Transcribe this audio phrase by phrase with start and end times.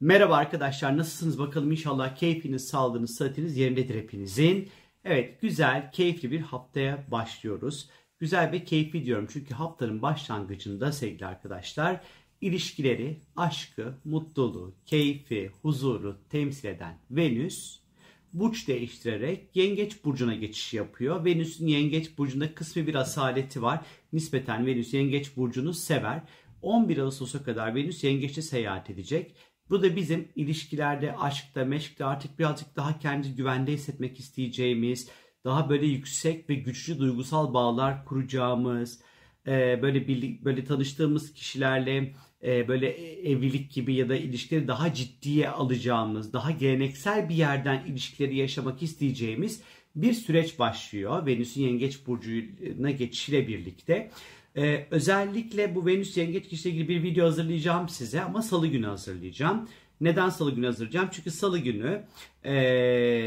[0.00, 4.68] Merhaba arkadaşlar nasılsınız bakalım inşallah keyfiniz, sağlığınız, sıhhatiniz yerindedir hepinizin.
[5.04, 7.90] Evet güzel, keyifli bir haftaya başlıyoruz.
[8.18, 12.00] Güzel ve keyifli diyorum çünkü haftanın başlangıcında sevgili arkadaşlar
[12.40, 17.80] ilişkileri, aşkı, mutluluğu, keyfi, huzuru temsil eden Venüs
[18.32, 21.24] burç değiştirerek Yengeç burcuna geçiş yapıyor.
[21.24, 23.80] Venüs'ün Yengeç burcunda kısmi bir asaleti var.
[24.12, 26.22] Nispeten Venüs Yengeç burcunu sever.
[26.62, 29.34] 11 Ağustos'a kadar Venüs Yengeç'te seyahat edecek.
[29.70, 35.08] Bu da bizim ilişkilerde, aşkta, meşkte artık birazcık daha kendi güvende hissetmek isteyeceğimiz,
[35.44, 39.00] daha böyle yüksek ve güçlü duygusal bağlar kuracağımız,
[39.46, 40.08] e, böyle
[40.44, 42.88] böyle tanıştığımız kişilerle e, böyle
[43.30, 49.62] evlilik gibi ya da ilişkileri daha ciddiye alacağımız, daha geleneksel bir yerden ilişkileri yaşamak isteyeceğimiz
[49.96, 51.26] bir süreç başlıyor.
[51.26, 54.10] Venüs'ün Yengeç burcuna geçişiyle birlikte.
[54.58, 59.68] Ee, özellikle bu Venüs Yengeç kişiyle ilgili bir video hazırlayacağım size ama salı günü hazırlayacağım.
[60.00, 61.08] Neden salı günü hazırlayacağım?
[61.12, 62.04] Çünkü salı günü
[62.44, 62.54] e,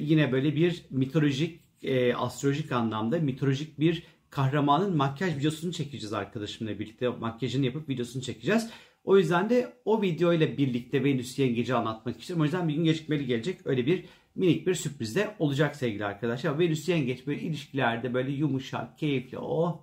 [0.00, 7.08] yine böyle bir mitolojik, e, astrolojik anlamda mitolojik bir kahramanın makyaj videosunu çekeceğiz arkadaşımla birlikte.
[7.08, 8.70] Makyajını yapıp videosunu çekeceğiz.
[9.04, 12.42] O yüzden de o video ile birlikte Venüs Yengeci anlatmak istiyorum.
[12.42, 13.66] O yüzden bir gün gecikmeli gelecek.
[13.66, 16.58] Öyle bir minik bir sürpriz de olacak sevgili arkadaşlar.
[16.58, 19.80] Venüs Yengeç böyle ilişkilerde böyle yumuşak, keyifli, oh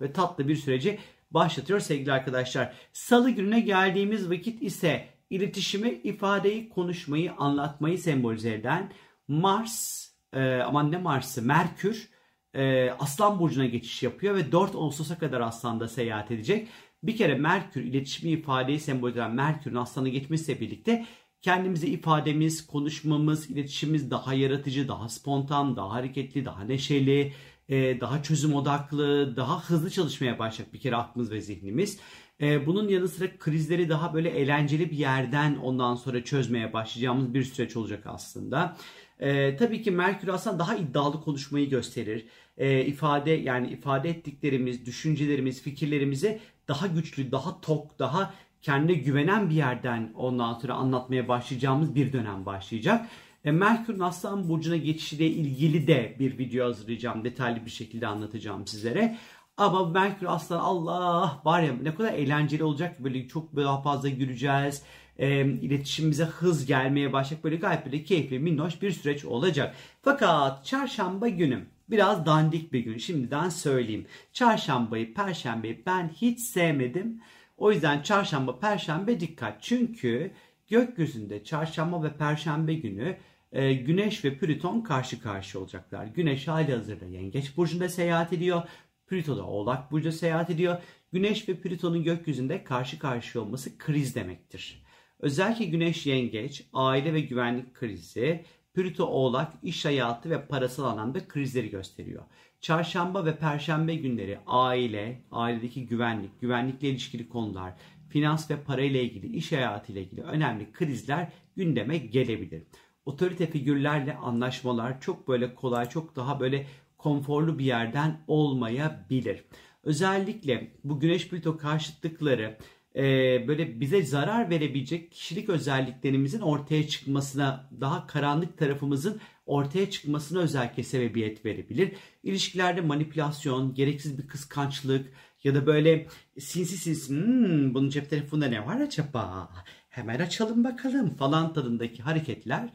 [0.00, 0.98] ve tatlı bir süreci
[1.30, 2.72] başlatıyor sevgili arkadaşlar.
[2.92, 8.92] Salı gününe geldiğimiz vakit ise iletişimi, ifadeyi, konuşmayı, anlatmayı sembolize eden
[9.28, 12.08] Mars, e, aman ne Mars'ı, Merkür
[12.54, 16.68] e, Aslan Burcu'na geçiş yapıyor ve 4 Ağustos'a kadar Aslan'da seyahat edecek.
[17.02, 21.06] Bir kere Merkür iletişimi ifadeyi sembolize eden Merkür'ün Aslan'a geçmesiyle birlikte
[21.42, 27.32] kendimizi ifademiz, konuşmamız, iletişimimiz daha yaratıcı, daha spontan, daha hareketli, daha neşeli,
[27.68, 31.98] e, daha çözüm odaklı, daha hızlı çalışmaya başlayacak bir kere aklımız ve zihnimiz.
[32.40, 37.44] E, bunun yanı sıra krizleri daha böyle eğlenceli bir yerden ondan sonra çözmeye başlayacağımız bir
[37.44, 38.76] süreç olacak aslında.
[39.20, 42.26] Ee, tabii ki Merkür aslında daha iddialı konuşmayı gösterir.
[42.58, 49.54] Ee, ifade yani ifade ettiklerimiz, düşüncelerimiz, fikirlerimizi daha güçlü, daha tok, daha kendine güvenen bir
[49.54, 53.06] yerden ondan sonra anlatmaya başlayacağımız bir dönem başlayacak.
[53.44, 57.24] E, Merkür'ün Aslan Burcu'na geçişiyle ilgili de bir video hazırlayacağım.
[57.24, 59.16] Detaylı bir şekilde anlatacağım sizlere.
[59.56, 63.04] Ama Merkür Aslan Allah var ya ne kadar eğlenceli olacak.
[63.04, 64.82] Böyle çok daha fazla güleceğiz.
[65.18, 67.44] E, iletişimimize hız gelmeye başlayacak.
[67.44, 69.74] Böyle gayet böyle keyifli, minnoş bir süreç olacak.
[70.02, 72.98] Fakat çarşamba günü biraz dandik bir gün.
[72.98, 74.06] Şimdiden söyleyeyim.
[74.32, 77.20] Çarşambayı, perşembeyi ben hiç sevmedim.
[77.60, 79.62] O yüzden çarşamba, perşembe dikkat.
[79.62, 80.30] Çünkü
[80.68, 83.16] gökyüzünde çarşamba ve perşembe günü
[83.52, 86.06] e, Güneş ve Plüton karşı karşı olacaklar.
[86.06, 88.62] Güneş hali hazırda Yengeç Burcu'nda seyahat ediyor.
[89.06, 90.82] Plüto da Oğlak Burcu'da seyahat ediyor.
[91.12, 94.82] Güneş ve Plüton'un gökyüzünde karşı karşı olması kriz demektir.
[95.18, 98.44] Özellikle Güneş Yengeç, aile ve güvenlik krizi,
[98.74, 102.22] Plüto Oğlak iş hayatı ve parasal anlamda krizleri gösteriyor.
[102.60, 107.74] Çarşamba ve perşembe günleri aile, ailedeki güvenlik, güvenlikle ilişkili konular,
[108.08, 112.62] finans ve parayla ilgili, iş hayatı ile ilgili önemli krizler gündeme gelebilir.
[113.04, 116.66] Otorite figürlerle anlaşmalar çok böyle kolay, çok daha böyle
[116.98, 119.44] konforlu bir yerden olmayabilir.
[119.82, 122.58] Özellikle bu Güneş Plüto karşıtlıkları
[122.96, 123.02] e,
[123.48, 131.44] böyle bize zarar verebilecek kişilik özelliklerimizin ortaya çıkmasına, daha karanlık tarafımızın ortaya çıkmasına özellikle sebebiyet
[131.44, 131.92] verebilir.
[132.22, 135.12] İlişkilerde manipülasyon, gereksiz bir kıskançlık
[135.44, 136.06] ya da böyle
[136.38, 139.50] sinsi sinsi hmm, bunun cep telefonunda ne var acaba?
[139.88, 142.68] Hemen açalım bakalım falan tadındaki hareketler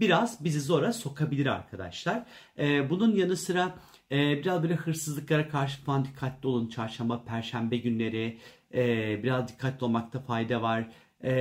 [0.00, 2.26] biraz bizi zora sokabilir arkadaşlar.
[2.58, 3.74] Ee, bunun yanı sıra
[4.12, 6.68] e, biraz böyle hırsızlıklara karşı falan dikkatli olun.
[6.68, 8.38] Çarşamba, perşembe günleri
[8.74, 10.88] e, biraz dikkatli olmakta fayda var.
[11.24, 11.32] E,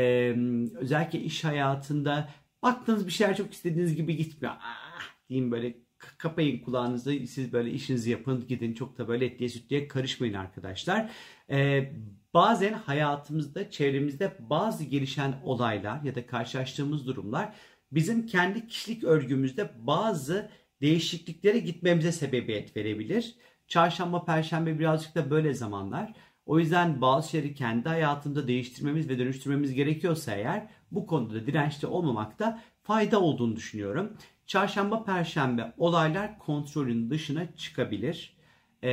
[0.76, 2.30] özellikle iş hayatında
[2.64, 4.54] baktığınız bir şeyler çok istediğiniz gibi gitmiyor.
[4.60, 5.76] Ah, diyeyim böyle
[6.18, 11.12] kapayın kulağınızı siz böyle işinizi yapın gidin çok da böyle etliye sütlüye karışmayın arkadaşlar.
[11.50, 11.94] Ee,
[12.34, 17.54] bazen hayatımızda çevremizde bazı gelişen olaylar ya da karşılaştığımız durumlar
[17.92, 20.50] bizim kendi kişilik örgümüzde bazı
[20.82, 23.36] değişikliklere gitmemize sebebiyet verebilir.
[23.68, 26.14] Çarşamba, perşembe birazcık da böyle zamanlar.
[26.46, 31.88] O yüzden bazı şeyleri kendi hayatımda değiştirmemiz ve dönüştürmemiz gerekiyorsa eğer bu konuda da dirençli
[31.88, 34.18] olmamakta fayda olduğunu düşünüyorum.
[34.46, 38.38] Çarşamba, perşembe olaylar kontrolün dışına çıkabilir.
[38.84, 38.92] Ee,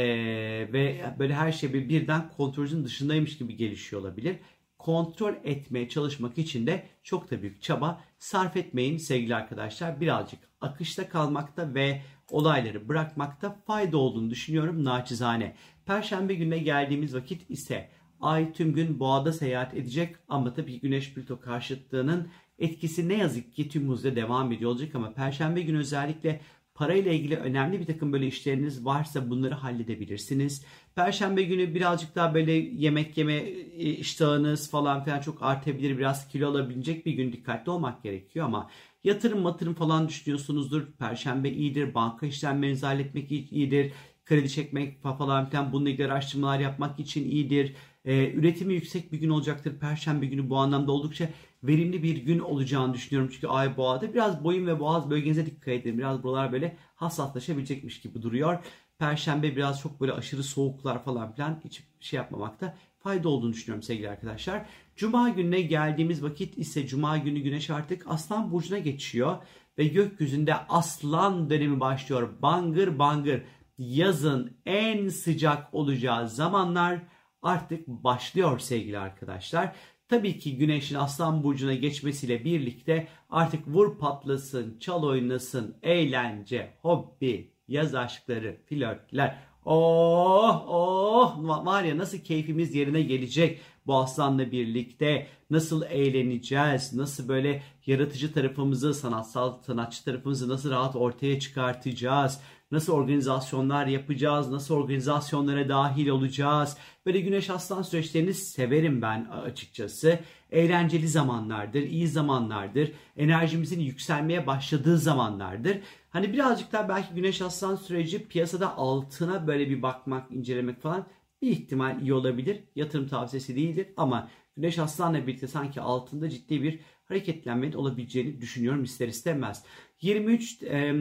[0.72, 4.36] ve böyle her şey birden kontrolün dışındaymış gibi gelişiyor olabilir.
[4.78, 10.00] Kontrol etmeye çalışmak için de çok da büyük çaba sarf etmeyin sevgili arkadaşlar.
[10.00, 15.56] Birazcık akışta kalmakta ve olayları bırakmakta fayda olduğunu düşünüyorum naçizane.
[15.86, 17.90] Perşembe gününe geldiğimiz vakit ise
[18.20, 22.28] Ay tüm gün boğada seyahat edecek ama tabii Güneş Plüto karşıtlığının
[22.58, 26.40] etkisi ne yazık ki tüm hızla devam ediyor olacak ama Perşembe günü özellikle
[26.78, 30.64] parayla ilgili önemli bir takım böyle işleriniz varsa bunları halledebilirsiniz.
[30.94, 35.98] Perşembe günü birazcık daha böyle yemek yeme e, iştahınız falan filan çok artabilir.
[35.98, 38.70] Biraz kilo alabilecek bir gün dikkatli olmak gerekiyor ama
[39.04, 40.86] yatırım matırım falan düşünüyorsunuzdur.
[40.98, 41.94] Perşembe iyidir.
[41.94, 43.92] Banka işlemlerinizi halletmek iyidir.
[44.24, 47.74] Kredi çekmek falan filan bununla ilgili araştırmalar yapmak için iyidir.
[48.04, 49.78] Ee, üretimi yüksek bir gün olacaktır.
[49.78, 51.28] Perşembe günü bu anlamda oldukça
[51.62, 53.30] verimli bir gün olacağını düşünüyorum.
[53.34, 55.98] Çünkü ay boğada biraz boyun ve boğaz bölgenize dikkat edin.
[55.98, 58.58] Biraz buralar böyle hassaslaşabilecekmiş gibi duruyor.
[58.98, 64.10] Perşembe biraz çok böyle aşırı soğuklar falan filan hiç şey yapmamakta fayda olduğunu düşünüyorum sevgili
[64.10, 64.66] arkadaşlar.
[64.96, 69.36] Cuma gününe geldiğimiz vakit ise Cuma günü güneş artık Aslan Burcu'na geçiyor.
[69.78, 72.28] Ve gökyüzünde Aslan dönemi başlıyor.
[72.42, 73.42] Bangır bangır
[73.78, 77.00] yazın en sıcak olacağı zamanlar
[77.42, 79.76] artık başlıyor sevgili arkadaşlar.
[80.08, 87.94] Tabii ki güneşin aslan burcuna geçmesiyle birlikte artık vur patlasın, çal oynasın, eğlence, hobi, yaz
[87.94, 89.38] aşkları, flörtler.
[89.64, 95.26] Oh oh var ya nasıl keyfimiz yerine gelecek bu aslanla birlikte.
[95.50, 102.40] Nasıl eğleneceğiz, nasıl böyle yaratıcı tarafımızı, sanatsal sanatçı tarafımızı nasıl rahat ortaya çıkartacağız
[102.70, 106.76] nasıl organizasyonlar yapacağız, nasıl organizasyonlara dahil olacağız.
[107.06, 110.18] Böyle güneş aslan süreçlerini severim ben açıkçası.
[110.50, 112.92] Eğlenceli zamanlardır, iyi zamanlardır.
[113.16, 115.78] Enerjimizin yükselmeye başladığı zamanlardır.
[116.10, 121.06] Hani birazcık daha belki güneş aslan süreci piyasada altına böyle bir bakmak, incelemek falan
[121.42, 122.60] bir ihtimal iyi olabilir.
[122.76, 124.28] Yatırım tavsiyesi değildir ama
[124.58, 129.64] Güneş Aslan'la birlikte sanki altında ciddi bir hareketlenmenin olabileceğini düşünüyorum ister istemez.
[130.02, 130.94] 23 e,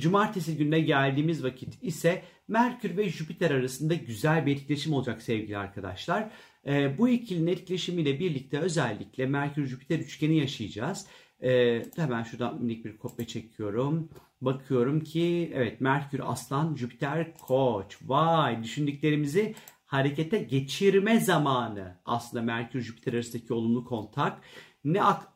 [0.00, 6.30] Cumartesi gününe geldiğimiz vakit ise Merkür ve Jüpiter arasında güzel bir etkileşim olacak sevgili arkadaşlar.
[6.66, 11.06] E, bu ikilinin etkileşimiyle birlikte özellikle Merkür-Jüpiter üçgeni yaşayacağız.
[11.42, 14.08] E, hemen şuradan minik bir kopya çekiyorum.
[14.40, 17.98] Bakıyorum ki evet Merkür Aslan, Jüpiter Koç.
[18.02, 19.54] Vay düşündüklerimizi
[19.86, 22.00] harekete geçirme zamanı.
[22.04, 24.40] Aslında Merkür Jüpiter arasındaki olumlu kontak.
[24.84, 25.28] Ne ak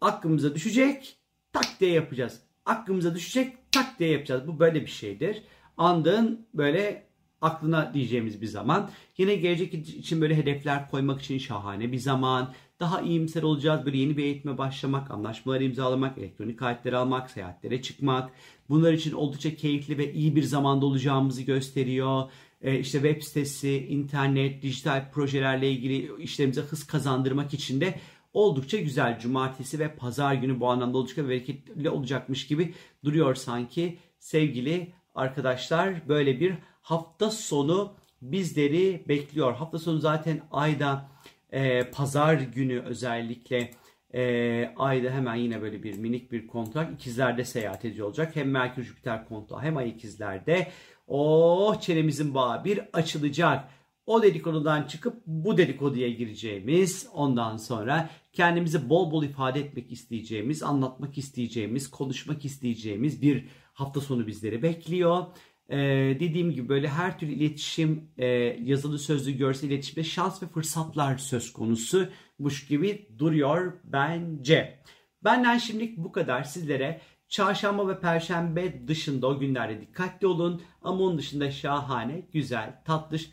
[0.00, 1.16] aklımıza düşecek
[1.52, 2.40] tak diye yapacağız.
[2.64, 4.46] Aklımıza düşecek tak diye yapacağız.
[4.46, 5.42] Bu böyle bir şeydir.
[5.76, 7.10] Andığın böyle
[7.40, 8.90] aklına diyeceğimiz bir zaman.
[9.18, 12.52] Yine gelecek için böyle hedefler koymak için şahane bir zaman.
[12.80, 13.86] Daha iyimser olacağız.
[13.86, 18.30] Böyle yeni bir eğitime başlamak, anlaşmalar imzalamak, elektronik kayıtları almak, seyahatlere çıkmak.
[18.68, 22.30] Bunlar için oldukça keyifli ve iyi bir zamanda olacağımızı gösteriyor.
[22.62, 27.94] Ee, işte web sitesi, internet, dijital projelerle ilgili işlerimize hız kazandırmak için de
[28.32, 29.18] oldukça güzel.
[29.18, 32.74] Cumartesi ve pazar günü bu anlamda oldukça bereketli olacakmış gibi
[33.04, 33.98] duruyor sanki.
[34.18, 39.54] Sevgili arkadaşlar böyle bir hafta sonu bizleri bekliyor.
[39.54, 41.10] Hafta sonu zaten ayda
[41.52, 43.70] e, pazar günü özellikle
[44.14, 48.36] e, ayda hemen yine böyle bir minik bir kontrak ikizlerde seyahat ediyor olacak.
[48.36, 50.70] Hem Merkür Jüpiter kontrağı hem ay ikizlerde.
[51.06, 53.70] Oh çenemizin bağı bir açılacak
[54.10, 61.18] o dedikodudan çıkıp bu dedikoduya gireceğimiz, ondan sonra kendimizi bol bol ifade etmek isteyeceğimiz, anlatmak
[61.18, 65.26] isteyeceğimiz, konuşmak isteyeceğimiz bir hafta sonu bizleri bekliyor.
[65.68, 65.76] Ee,
[66.20, 68.26] dediğim gibi böyle her türlü iletişim, e,
[68.62, 72.08] yazılı sözlü görsel iletişimde şans ve fırsatlar söz konusu
[72.40, 74.82] konusumuş gibi duruyor bence.
[75.24, 77.00] Benden şimdilik bu kadar sizlere.
[77.28, 80.62] Çarşamba ve perşembe dışında o günlerde dikkatli olun.
[80.82, 83.30] Ama onun dışında şahane, güzel, tatlış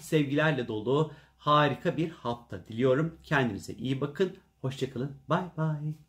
[0.00, 1.12] sevgilerle dolu
[1.46, 3.18] harika bir hafta diliyorum.
[3.22, 4.36] Kendinize iyi bakın.
[4.60, 5.16] Hoşçakalın.
[5.28, 6.05] Bay bay.